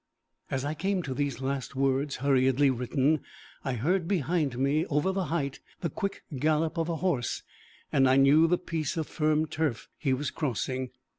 As 0.49 0.65
I 0.65 0.73
came 0.73 1.03
to 1.03 1.13
these 1.13 1.41
last 1.41 1.75
words, 1.75 2.15
hurriedly 2.15 2.71
written, 2.71 3.21
I 3.63 3.73
heard 3.73 4.07
behind 4.07 4.57
me, 4.57 4.83
over 4.87 5.11
the 5.11 5.25
height, 5.25 5.59
the 5.81 5.91
quick 5.91 6.23
gallop 6.39 6.79
of 6.79 6.89
a 6.89 6.95
horse, 6.95 7.43
and 7.91 8.05
knew 8.23 8.47
the 8.47 8.57
piece 8.57 8.97
of 8.97 9.05
firm 9.05 9.45
turf 9.45 9.89
he 9.99 10.11
was 10.13 10.31
crossing. 10.31 10.89